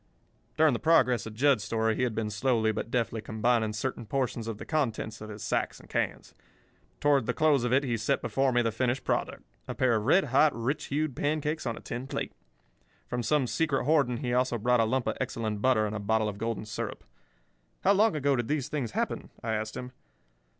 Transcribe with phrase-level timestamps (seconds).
[0.57, 4.47] '"During the progress of Jud's story he had been slowly but deftly combining certain portions
[4.47, 6.33] of the contents of his sacks and cans.
[6.99, 10.23] Toward the close of it he set before me the finished product—a pair of red
[10.23, 12.33] hot, rich hued pancakes on a tin plate.
[13.07, 16.27] From some secret hoarding he also brought a lump of excellent butter and a bottle
[16.27, 17.03] of golden syrup.
[17.83, 19.91] "How long ago did these things happen?" I asked him.